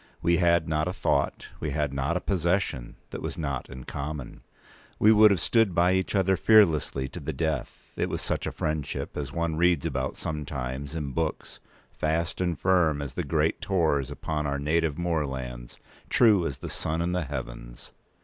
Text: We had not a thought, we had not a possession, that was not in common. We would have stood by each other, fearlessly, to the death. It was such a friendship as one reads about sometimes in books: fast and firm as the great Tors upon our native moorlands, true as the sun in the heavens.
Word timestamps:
We 0.23 0.37
had 0.37 0.67
not 0.67 0.87
a 0.87 0.93
thought, 0.93 1.47
we 1.59 1.69
had 1.69 1.93
not 1.93 2.17
a 2.17 2.21
possession, 2.21 2.95
that 3.11 3.21
was 3.21 3.37
not 3.37 3.69
in 3.69 3.83
common. 3.83 4.41
We 4.97 5.11
would 5.11 5.29
have 5.29 5.39
stood 5.39 5.75
by 5.75 5.93
each 5.93 6.15
other, 6.15 6.35
fearlessly, 6.37 7.07
to 7.09 7.19
the 7.19 7.31
death. 7.33 7.93
It 7.95 8.09
was 8.09 8.19
such 8.19 8.47
a 8.47 8.51
friendship 8.51 9.15
as 9.15 9.31
one 9.31 9.57
reads 9.57 9.85
about 9.85 10.17
sometimes 10.17 10.95
in 10.95 11.11
books: 11.11 11.59
fast 11.91 12.41
and 12.41 12.57
firm 12.57 12.99
as 12.99 13.13
the 13.13 13.23
great 13.23 13.61
Tors 13.61 14.09
upon 14.09 14.47
our 14.47 14.57
native 14.57 14.97
moorlands, 14.97 15.77
true 16.09 16.47
as 16.47 16.57
the 16.57 16.67
sun 16.71 16.99
in 17.03 17.11
the 17.11 17.25
heavens. 17.25 17.91